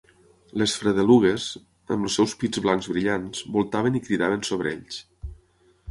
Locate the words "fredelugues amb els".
0.83-2.17